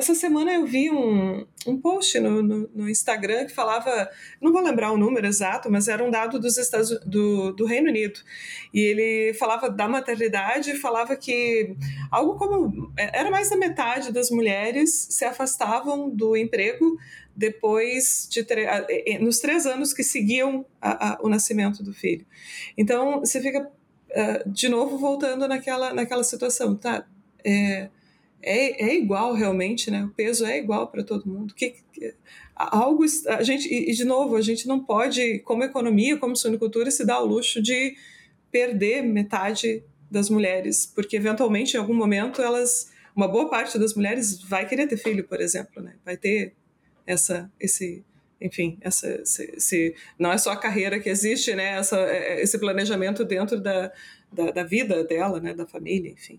[0.00, 4.62] essa semana eu vi um, um post no, no, no, Instagram que falava, não vou
[4.62, 8.18] lembrar o número exato, mas era um dado dos Estados, do, do Reino Unido.
[8.72, 11.76] E ele falava da maternidade, falava que
[12.10, 16.96] algo como é, era mais da metade das mulheres se afastavam do emprego
[17.36, 18.44] depois de
[19.20, 22.24] nos três anos que seguiam a, a, o nascimento do filho.
[22.76, 23.70] Então você fica
[24.10, 27.06] uh, de novo voltando naquela naquela situação, tá?
[27.44, 27.90] É,
[28.42, 30.04] é, é igual realmente, né?
[30.04, 31.54] O peso é igual para todo mundo.
[31.54, 32.14] Que, que,
[32.54, 37.04] algo a gente e de novo a gente não pode, como economia, como suinicultura, se
[37.04, 37.96] dar ao luxo de
[38.50, 44.42] perder metade das mulheres, porque eventualmente em algum momento elas, uma boa parte das mulheres
[44.42, 45.94] vai querer ter filho, por exemplo, né?
[46.04, 46.54] Vai ter
[47.06, 48.04] essa esse
[48.40, 51.76] enfim, essa, esse, não é só a carreira que existe, né?
[51.76, 53.92] Essa, é, esse planejamento dentro da,
[54.32, 55.52] da, da vida dela, né?
[55.52, 56.38] Da família, enfim.